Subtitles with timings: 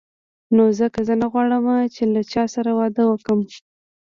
[0.55, 1.65] نو ځکه زه نه غواړم
[1.95, 3.39] چې له چا سره واده وکړم.